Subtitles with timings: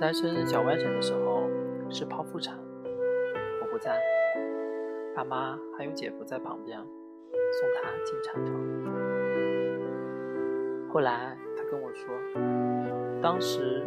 [0.00, 1.42] 在生小外甥的时候
[1.90, 2.56] 是剖腹产，
[3.60, 4.00] 我不在，
[5.12, 8.54] 爸妈还有姐夫在旁边送她进产房。
[10.88, 12.14] 后来他跟我说，
[13.20, 13.84] 当时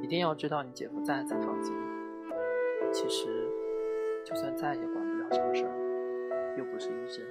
[0.00, 1.74] 一定要知道你姐夫在才放心。
[2.92, 3.50] 其实
[4.24, 7.24] 就算在也管不了什么事儿，又不是医生，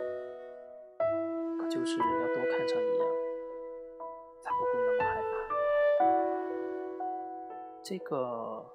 [1.58, 3.08] 可就是要多看上一眼，
[7.84, 8.66] 这个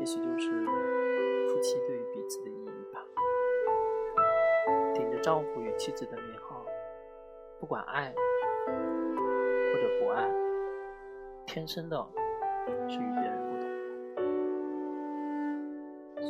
[0.00, 0.50] 也许就是
[1.46, 3.00] 夫妻对于彼此的意义吧。
[4.92, 6.66] 顶着丈夫与妻子的名号，
[7.60, 8.12] 不管爱
[8.66, 8.72] 或
[9.78, 10.28] 者不爱，
[11.46, 12.04] 天生的
[12.88, 13.70] 是与别人不同。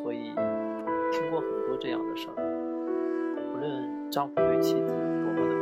[0.02, 0.34] 所以
[1.10, 2.34] 听过很多这样的事儿，
[3.54, 5.54] 无论丈夫对妻子多么的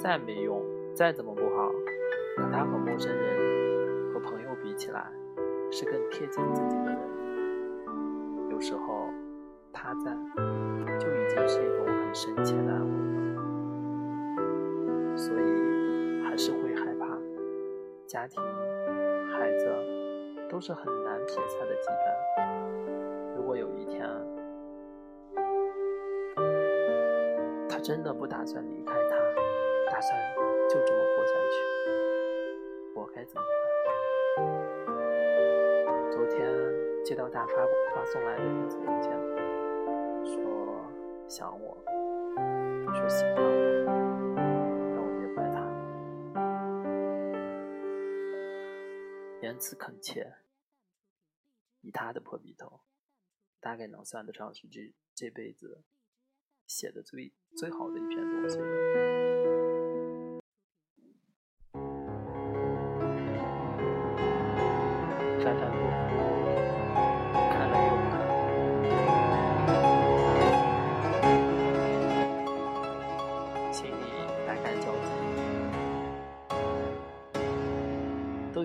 [0.00, 1.70] 再没用、再怎么不好，
[2.38, 5.12] 可他和陌生人、和朋友比起来，
[5.70, 6.98] 是更贴近自己的人。
[8.50, 9.10] 有时候
[9.74, 10.10] 他在，
[10.98, 12.88] 就已经是一种很深切的安慰
[13.34, 13.42] 了。
[15.18, 17.18] 所以还是会害怕，
[18.06, 18.42] 家庭、
[19.36, 19.68] 孩子
[20.48, 23.36] 都是很难撇下的羁绊。
[23.36, 24.08] 如果有一天，
[27.68, 29.16] 他真的不打算离开他，
[30.00, 30.18] 打算
[30.66, 31.56] 就这么活下去，
[32.94, 33.42] 我该怎么
[33.84, 34.40] 办？
[36.10, 36.40] 昨天
[37.04, 37.52] 接到大发
[37.94, 39.12] 发送来的电子邮件，
[40.24, 40.40] 说
[41.28, 41.76] 想我，
[42.94, 43.50] 说喜欢我，
[44.94, 45.60] 让我别怪他，
[49.42, 50.32] 言辞恳切，
[51.82, 52.80] 以他的破笔头，
[53.60, 55.82] 大概能算得上是这这辈子
[56.66, 59.59] 写的最最好的一篇东西了。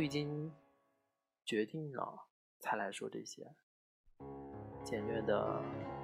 [0.06, 0.54] 已经
[1.44, 2.28] 决定了
[2.60, 3.56] 才来说这些。
[4.84, 5.60] 简略的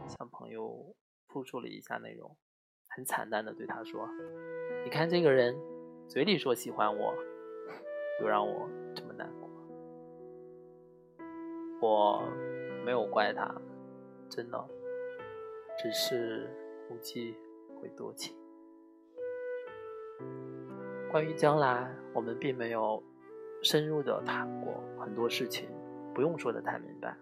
[0.07, 0.95] 向朋友
[1.27, 2.35] 复述了一下内容，
[2.87, 4.09] 很惨淡的对他说
[4.83, 5.55] ：“你看这个人，
[6.07, 7.13] 嘴里说喜欢我，
[8.21, 9.47] 又让我这么难过。”
[11.79, 12.23] 我
[12.83, 13.55] 没有怪他，
[14.31, 14.67] 真的，
[15.77, 16.49] 只是
[16.89, 17.37] 估计
[17.79, 18.35] 会多情。
[21.11, 23.03] 关于将来，我们并没有
[23.61, 25.69] 深入的谈过很多事情，
[26.13, 27.15] 不用说的太明白。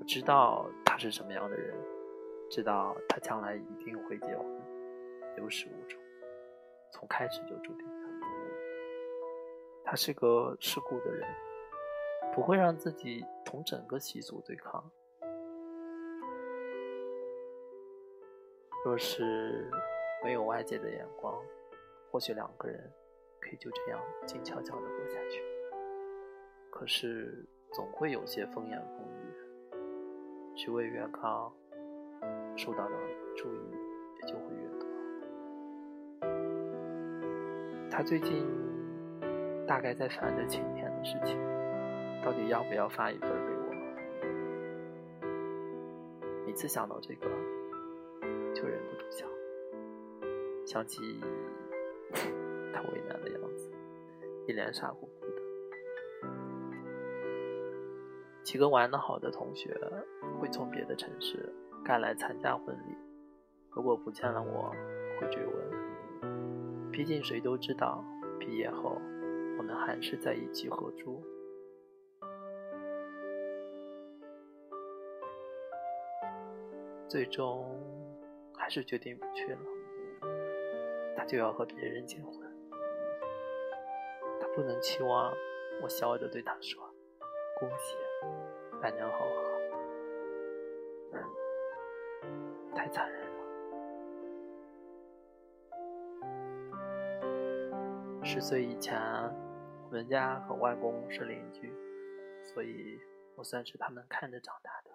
[0.00, 1.74] 我知道他是什么样的人，
[2.50, 4.46] 知道他将来一定会结婚，
[5.38, 5.98] 有始无终，
[6.92, 7.86] 从开始就注定。
[9.84, 11.26] 他是个世故的人。
[12.34, 14.90] 不会让自己同整个习俗对抗。
[18.84, 19.70] 若是
[20.24, 21.40] 没有外界的眼光，
[22.10, 22.92] 或许两个人
[23.40, 25.53] 可以就这样静悄悄的过下去。
[26.76, 29.32] 可是总会有些风言风语，
[30.56, 31.54] 职位越高，
[32.56, 32.96] 受到的
[33.36, 33.58] 注意
[34.20, 34.88] 也就会越多。
[37.88, 38.44] 他最近
[39.68, 41.38] 大概在烦着晴天的事情。
[42.24, 43.72] 到底要不要发一份给我？
[46.44, 47.28] 每次想到这个，
[48.52, 49.28] 就忍不住想，
[50.66, 51.20] 想起
[52.74, 53.70] 他为难的样子，
[54.48, 55.08] 一脸傻乎
[58.44, 59.74] 几个玩得好的同学
[60.38, 61.50] 会从别的城市
[61.82, 62.94] 赶来参加婚礼，
[63.70, 64.70] 如果不见了我，
[65.18, 66.90] 会追问。
[66.92, 68.04] 毕竟谁都知道，
[68.38, 69.00] 毕业后
[69.58, 71.20] 我们还是在一起合租。
[77.08, 77.66] 最终
[78.56, 79.58] 还是决定不去了，
[81.16, 82.34] 他就要和别人结婚，
[84.40, 85.32] 他不能期望
[85.82, 86.82] 我笑着对他说
[87.58, 87.96] ：“恭喜，
[88.84, 89.24] 百年好合。”
[92.76, 93.28] 太残忍了。
[98.22, 99.00] 十岁以前，
[99.86, 101.72] 我们家和外公是邻居，
[102.42, 103.00] 所以
[103.36, 104.90] 我算是他们看着长大的。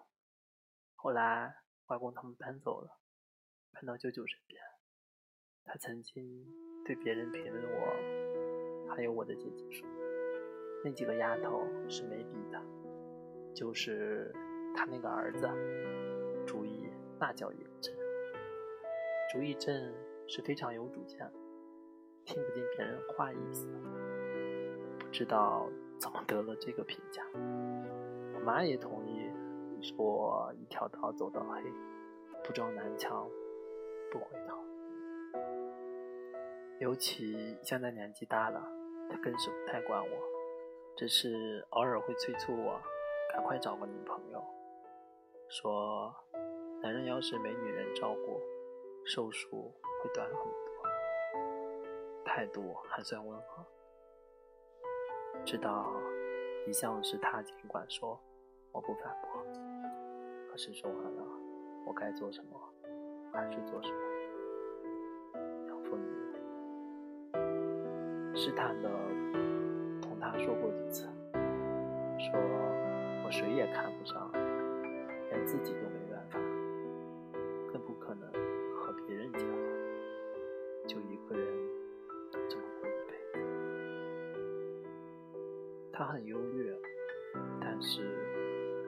[0.95, 1.55] 后来。
[1.87, 2.99] 外公他们搬走了，
[3.71, 4.61] 搬到舅舅身边。
[5.65, 6.45] 他曾经
[6.85, 9.89] 对别人评论我，还有我的姐姐说
[10.85, 12.61] ：“那几个丫头是没底的，
[13.53, 14.33] 就是
[14.75, 15.47] 他那个儿子，
[16.45, 17.93] 主意那叫一个正。
[19.31, 19.93] 主意正
[20.27, 21.19] 是非常有主见，
[22.25, 23.67] 听不进别人话意思，
[24.99, 25.69] 不知道
[25.99, 27.23] 怎么得了这个评价。
[28.33, 29.29] 我妈也同意，
[29.81, 31.61] 说一条道走到黑，
[32.43, 33.29] 不撞南墙
[34.11, 34.57] 不回头。
[36.79, 38.65] 尤其现在年纪大了，
[39.09, 40.09] 她更是不太管我，
[40.95, 42.81] 只是偶尔会催促我
[43.29, 44.43] 赶快找个女朋友，
[45.47, 46.13] 说
[46.81, 48.39] 男人要是没女人照顾。
[49.05, 49.73] 寿数
[50.03, 50.43] 会短很多，
[52.25, 53.65] 态度还算温和。
[55.43, 55.91] 知道
[56.67, 58.19] 一向是他尽管说，
[58.71, 59.43] 我不反驳。
[60.51, 61.23] 可是说完了，
[61.87, 62.59] 我该做什么
[63.33, 63.97] 还是做什么。
[65.69, 65.99] 杨凤
[68.33, 68.89] 仪试探的
[70.01, 71.09] 同他说过几次，
[72.19, 72.39] 说
[73.31, 74.31] 谁也看不上，
[75.29, 76.39] 连自己都没办法，
[77.71, 78.31] 更不可能
[78.75, 78.93] 和。
[79.07, 79.49] 别人结婚，
[80.85, 81.47] 就一个人
[82.31, 83.39] 这么过一辈子。
[85.91, 86.77] 他很优越，
[87.59, 88.03] 但是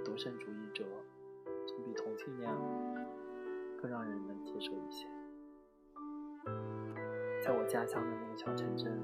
[0.05, 0.85] 独身主义者
[1.65, 2.51] 总比同性恋
[3.81, 5.07] 更让人能接受一些。
[7.43, 9.01] 在我家乡的那个小城镇，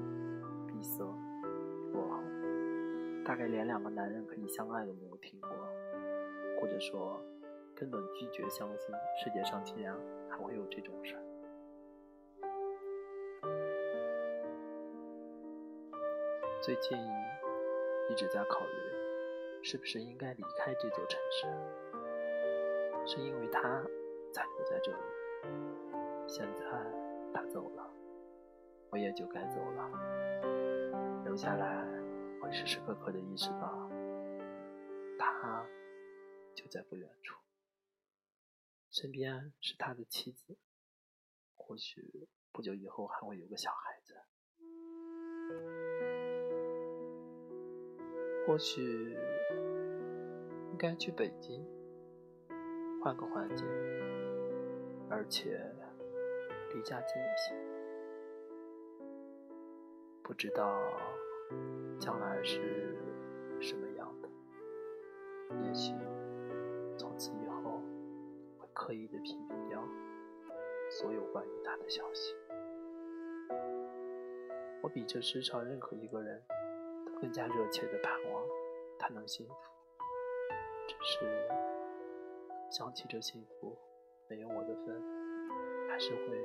[0.68, 1.04] 闭塞，
[3.28, 5.50] 大概连两个男人可以相爱都没有听过，
[6.58, 7.22] 或者说。
[7.76, 8.92] 根本拒绝相信
[9.22, 9.96] 世界上竟然
[10.28, 11.22] 还会有这种事儿。
[16.60, 16.98] 最近
[18.10, 18.72] 一直在考虑，
[19.62, 21.46] 是不是应该离开这座城市？
[23.06, 23.62] 是因为他
[24.32, 24.98] 才留在这里。
[26.26, 26.64] 现在
[27.32, 27.88] 他走了，
[28.90, 29.88] 我也就该走了。
[31.24, 31.86] 留下来，
[32.50, 33.90] 时时刻刻的意识到，
[35.18, 35.66] 他
[36.54, 37.38] 就在不远处。
[38.90, 40.56] 身边是他的妻子，
[41.54, 44.14] 或许不久以后还会有个小孩子，
[48.46, 49.16] 或许
[50.72, 51.64] 应该去北京
[53.02, 53.66] 换个环境，
[55.10, 55.60] 而且
[56.74, 57.54] 离家近一些。
[60.24, 60.78] 不知道
[61.98, 62.96] 将来是
[63.60, 64.28] 什么样的，
[65.64, 65.92] 也许
[66.96, 67.82] 从此以后
[68.58, 68.68] 会。
[68.78, 69.82] 刻意的屏蔽掉
[70.88, 72.34] 所有关于他的消息。
[74.80, 76.40] 我比这世上任何一个人
[77.04, 78.42] 都更加热切的盼望
[78.98, 79.54] 他能幸福，
[80.86, 81.48] 只是
[82.70, 83.76] 想起这幸福
[84.28, 85.02] 没有我的份，
[85.90, 86.38] 还是会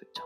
[0.00, 0.24] 非常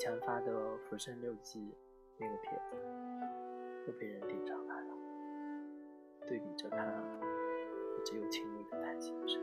[0.00, 0.50] 前发的
[0.88, 1.60] 《浮生六记》
[2.16, 2.76] 那个帖子。
[3.86, 4.94] 又被人顶上来了，
[6.26, 6.86] 对比着看，
[8.02, 9.38] 只有轻微的叹息声。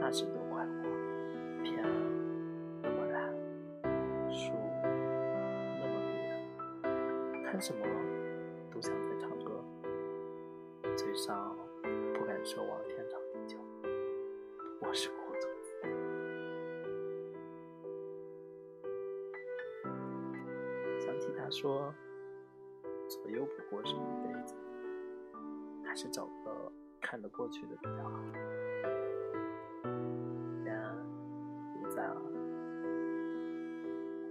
[0.00, 1.84] 那时多快活，天
[2.82, 3.30] 那么蓝，
[4.32, 5.94] 树那么
[6.82, 7.84] 绿，看什么
[8.72, 9.62] 都像在唱歌，
[10.96, 11.54] 嘴上
[12.14, 13.58] 不敢说往天长地久，
[14.80, 15.10] 我是
[21.52, 21.94] 说。
[23.08, 24.54] 左右不过是一辈子，
[25.84, 28.18] 还是找个看得过去的比较好。
[30.64, 30.96] 然而
[31.78, 32.22] 不在了，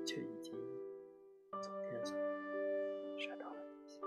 [0.03, 0.57] 却已经
[1.61, 2.17] 从天上
[3.19, 4.01] 摔到了地下。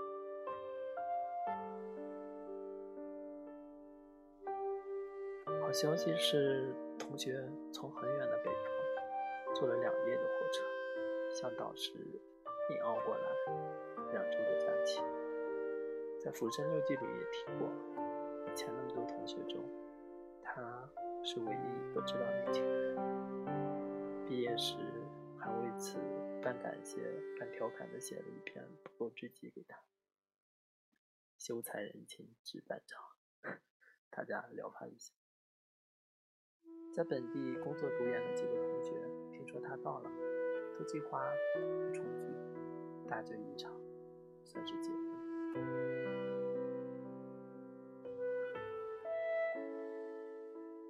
[5.61, 10.65] 好消息是，同学从很远的北方坐了两夜的火车，
[11.33, 11.93] 向导师
[12.69, 13.23] 硬熬过来。
[14.11, 15.01] 两周的假期，
[16.19, 17.69] 在《浮生六记》里也提过，
[18.47, 19.63] 以前那么多同学中，
[20.41, 20.89] 他
[21.23, 24.25] 是唯一一个知道内情的人。
[24.27, 24.77] 毕业时
[25.37, 25.97] 还为此
[26.41, 27.01] 半感谢
[27.39, 29.77] 半调侃的写了一篇不够知己给他，
[31.37, 32.99] 秀才人情纸半张，
[34.09, 35.13] 大家聊发一下。
[36.95, 38.91] 在本地工作读研的几个同学，
[39.31, 40.09] 听说他到了，
[40.77, 41.59] 都计划不
[41.93, 42.27] 重聚，
[43.07, 43.71] 大醉一场。
[44.43, 44.99] 算是结婚。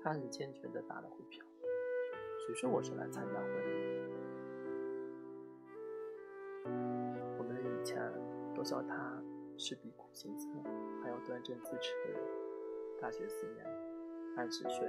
[0.03, 1.43] 他很坚决的打了回票。
[2.45, 4.03] 谁说我是来参加婚礼？
[7.39, 7.97] 我们以前
[8.53, 9.19] 都笑他
[9.57, 10.63] 是比苦行僧
[11.01, 12.19] 还要端正自持的人。
[13.01, 13.65] 大学四年，
[14.35, 14.87] 按时睡，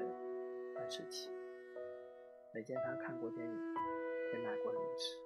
[0.76, 1.30] 按时起，
[2.52, 3.74] 没见他看过电影，
[4.32, 5.16] 也买过零食，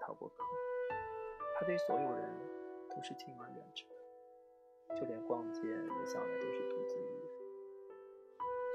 [0.00, 0.44] 逃过课。
[1.58, 2.30] 他对所有人
[2.88, 7.20] 都是敬而远之的，就连逛街也向来都是独自一人。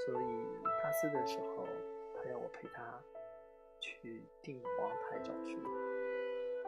[0.06, 0.48] 所以
[0.84, 1.66] 大四的时候，
[2.16, 3.02] 他要我陪他
[3.80, 5.58] 去定王台找书，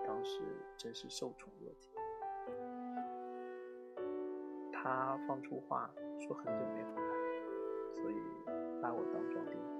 [0.05, 0.41] 当时
[0.75, 1.91] 真是受宠若惊。
[4.73, 7.13] 他放出话说很久没回来，
[7.93, 8.15] 所以
[8.81, 9.76] 把我当壮丁。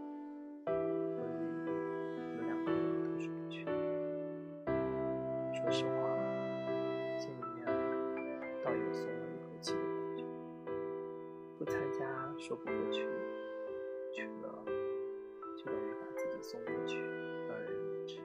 [16.67, 16.99] 把自己送过去，
[17.47, 18.19] 让人无知。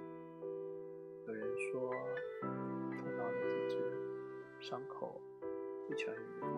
[1.27, 1.91] 有人说，
[2.41, 3.75] 碰到了几只
[4.61, 5.21] 伤口
[5.89, 6.51] 不痊愈的意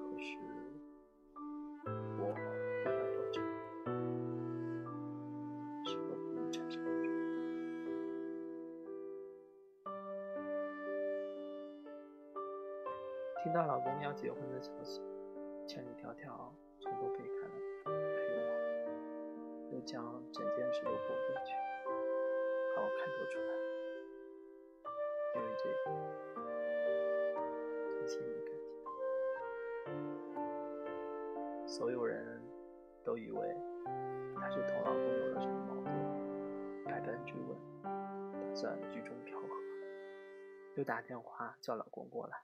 [0.00, 0.26] 可是
[2.18, 2.34] 我。
[13.42, 15.00] 听到老公要结婚的消息，
[15.68, 16.50] 千里迢迢
[16.80, 17.35] 从东北赶来陪，
[19.86, 20.02] 将
[20.32, 21.06] 整件事都拨过
[21.44, 21.54] 去，
[22.74, 23.50] 把我开脱出来，
[25.36, 25.78] 因为这个，
[27.94, 28.66] 从心里感激。
[31.68, 32.42] 所有人
[33.04, 33.56] 都以为
[34.34, 35.94] 他是同老公有了什么矛盾，
[36.84, 39.46] 百般追问，打算居中调和，
[40.74, 42.36] 又打电话叫老公过来。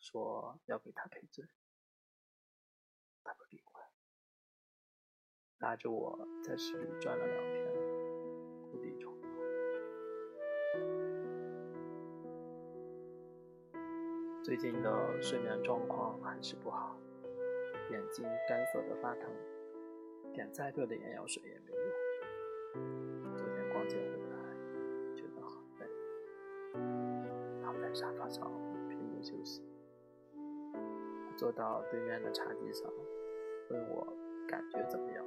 [0.00, 1.46] 说要给他赔罪，
[5.60, 7.66] 拉着我在市里转了两天，
[8.70, 9.28] 故地重游。
[14.42, 16.94] 最近的睡眠状况还是不好，
[17.90, 19.30] 眼睛干涩的发疼，
[20.34, 21.80] 点再热的眼药水也没用。
[23.38, 24.36] 昨天逛街回来，
[25.16, 25.86] 觉得好累，
[27.62, 28.52] 躺在沙发上
[28.90, 29.62] 拼命休息。
[31.34, 32.92] 坐到对面的茶几上，
[33.70, 34.06] 问我
[34.46, 35.24] 感觉怎么样？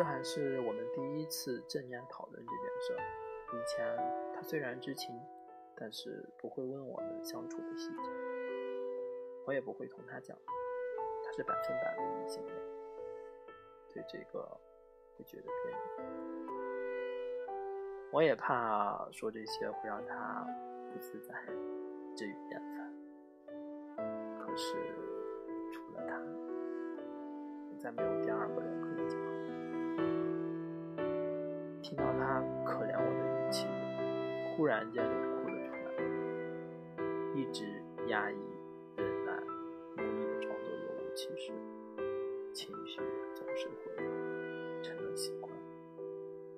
[0.00, 2.96] 这还是我们第一次正面讨论这件事。
[3.52, 3.94] 以前
[4.34, 5.14] 他虽然知情，
[5.76, 8.08] 但是不会问我们相处的细节，
[9.44, 10.34] 我也不会同他讲。
[11.22, 12.56] 他是百分百的异性恋，
[13.92, 14.40] 对这个
[15.18, 15.78] 会觉得别扭。
[18.10, 20.46] 我也怕说这些会让他
[20.90, 21.34] 不自在。
[22.16, 22.90] 至于厌烦，
[24.38, 24.78] 可是
[25.70, 26.18] 除了他，
[27.78, 29.29] 再没有第二个人可以讲。
[31.90, 33.66] 听到他可怜我的语气，
[34.54, 35.90] 忽然间就哭了出来。
[37.34, 37.64] 一直
[38.06, 38.36] 压抑、
[38.96, 39.32] 忍耐、
[39.96, 41.52] 努力的装作若无其事，
[42.52, 43.00] 情绪
[43.34, 43.74] 总是会
[44.84, 45.52] 成了习惯，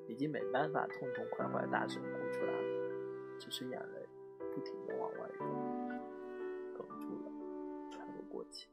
[0.06, 4.06] 已经没办法痛痛快快大声哭出来了，只是眼泪。
[4.54, 5.46] 不停的往外流，
[6.76, 7.32] 哽住了，
[7.90, 8.68] 喘不过气，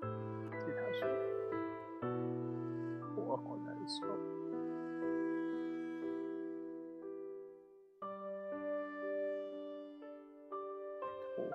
[0.00, 1.06] 对他说
[3.14, 4.04] ：“我好难受。”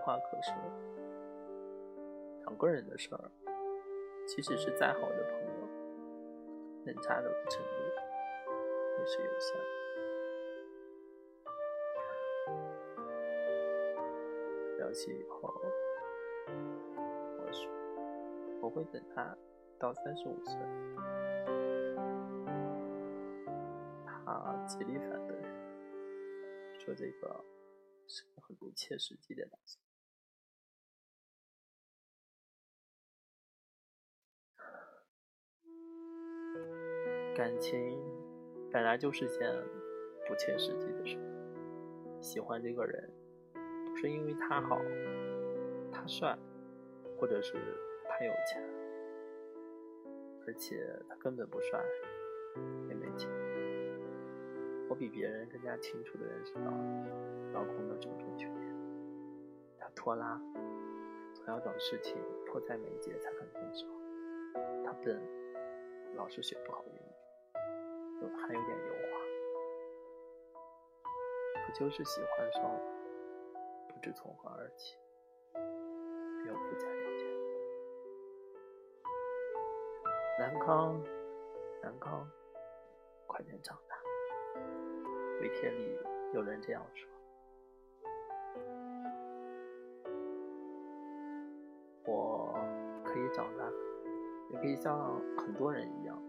[0.09, 0.55] 话可说。
[2.39, 3.29] 两个人的事儿，
[4.25, 5.67] 即使是再好的朋友，
[6.83, 7.69] 能差的程度
[8.97, 9.63] 也是有限的。
[14.79, 15.53] 聊起以后，
[17.37, 17.71] 我说
[18.63, 19.37] 我会等他
[19.77, 20.55] 到三十五岁。
[24.07, 25.37] 他极力反对，
[26.79, 27.45] 说这个
[28.07, 29.79] 是很不切实际的打算。
[37.39, 37.97] 感情
[38.69, 39.49] 本来就是件
[40.27, 41.17] 不切实际的事，
[42.19, 43.09] 喜欢这个人。
[43.53, 44.81] 不是因为他好，
[45.89, 46.37] 他帅，
[47.17, 47.53] 或者是
[48.09, 48.61] 他有钱，
[50.45, 51.81] 而且他根本不帅，
[52.89, 53.29] 也没钱。
[54.89, 56.63] 我比别人更加清楚的认识到
[57.53, 58.75] 老公的种种缺点。
[59.79, 60.37] 他拖拉，
[61.33, 63.87] 总要等事情迫在眉睫才肯分手。
[64.83, 65.17] 他笨，
[66.17, 67.08] 老是学不好英语，
[68.21, 69.19] 有还有点油滑，
[71.65, 72.81] 不就是喜欢上了？
[73.87, 74.97] 不知从何而起，
[75.53, 77.27] 没有附加条件。
[80.37, 81.01] 南康，
[81.81, 82.29] 南康，
[83.27, 83.95] 快点长大。
[85.41, 85.97] 微帖里
[86.33, 87.09] 有人这样说。
[92.05, 92.53] 我
[93.05, 93.71] 可以长大，
[94.51, 96.21] 也可以像很多人一样，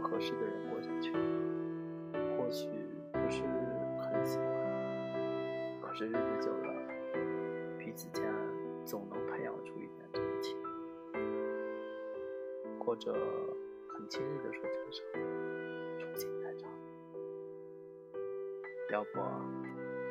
[0.00, 1.12] 合适的人过下去。
[2.36, 2.68] 或许
[3.12, 3.42] 不是
[4.00, 4.46] 很喜欢，
[5.82, 6.72] 可是日子久了，
[7.78, 8.24] 彼此间
[8.84, 10.56] 总能培养出一点真情。
[12.80, 13.12] 或者
[13.86, 15.02] 很轻易的说分手，
[15.98, 16.66] 重新再找。
[18.90, 19.20] 要不，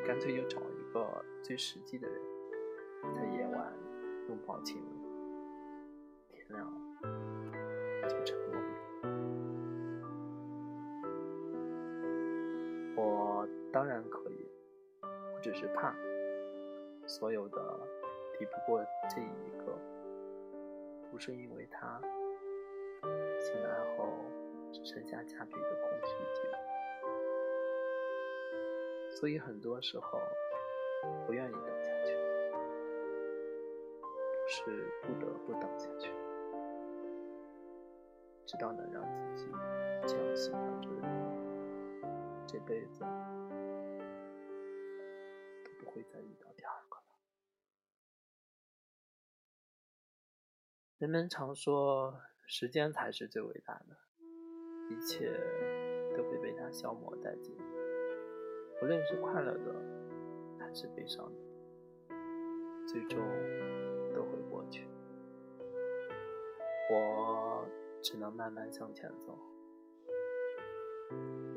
[0.05, 2.21] 干脆就找一个最实际的人，
[3.15, 3.73] 在夜晚
[4.29, 4.87] 拥抱亲吻，
[6.29, 8.37] 天亮了就成
[13.77, 14.49] 当然可以，
[15.03, 15.95] 我只是怕
[17.05, 17.79] 所有的
[18.33, 19.71] 抵不过这一个，
[21.11, 22.01] 不是因为他。
[23.39, 24.15] 醒来后，
[24.73, 26.57] 只剩下加倍的空虚寂寞，
[29.11, 30.19] 所以很多时候
[31.27, 32.15] 不愿意等下去，
[34.47, 36.11] 是不得不等下去，
[38.47, 39.03] 直到能让
[39.35, 39.51] 自己
[40.07, 41.03] 这样喜欢的人，
[42.47, 43.05] 这辈子
[45.97, 47.03] 会再遇到第二个了。
[50.99, 52.21] 人们常说。
[52.49, 53.97] 时间才是最伟大的，
[54.89, 55.29] 一切
[56.15, 57.53] 都会被它消磨殆尽，
[58.81, 59.75] 无论是快乐的
[60.57, 62.15] 还是悲伤的，
[62.87, 63.19] 最终
[64.15, 64.87] 都会过去。
[66.89, 67.67] 我
[68.01, 69.37] 只能慢慢向前走，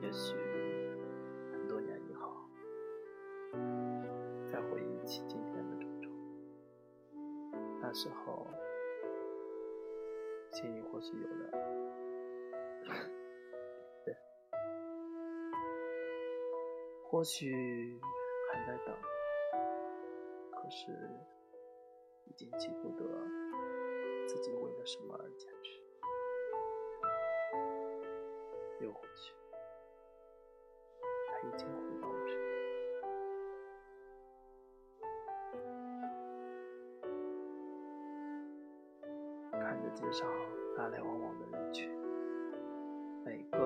[0.03, 0.35] 也许
[7.91, 8.47] 那时候。
[10.53, 11.51] 心里或许有了，
[14.05, 14.17] 对，
[17.05, 17.99] 或许
[18.53, 18.95] 还在等，
[20.53, 20.93] 可是
[22.27, 23.05] 已经记不得
[24.29, 25.81] 自己为了什么而坚持，
[28.85, 29.33] 又或许
[31.29, 31.67] 他已经
[39.95, 40.29] 街上
[40.77, 41.89] 来来往往的人群，
[43.25, 43.59] 每个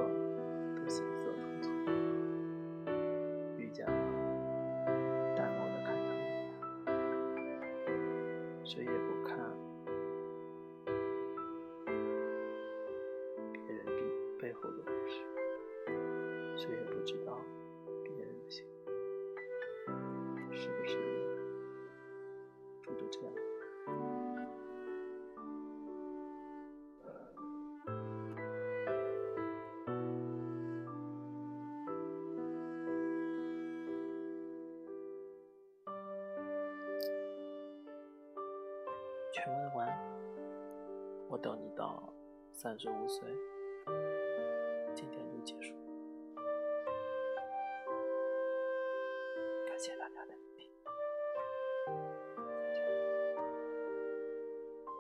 [41.34, 42.14] 我等你到
[42.52, 43.28] 三十五岁，